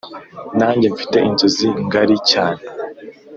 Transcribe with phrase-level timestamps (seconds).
[0.57, 2.61] nange mfite inzozi ngari cyane,